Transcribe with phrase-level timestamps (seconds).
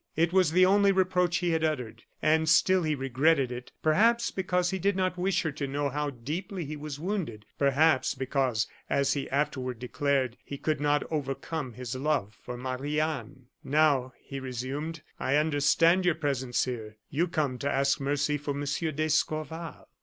[0.15, 4.71] It was the only reproach he had uttered, and still he regretted it, perhaps because
[4.71, 9.13] he did not wish her to know how deeply he was wounded, perhaps because as
[9.13, 13.45] he afterward declared he could not overcome his love for Marie Anne.
[13.63, 16.97] "Now," he resumed, "I understand your presence here.
[17.11, 19.87] You come to ask mercy for Monsieur d'Escorval."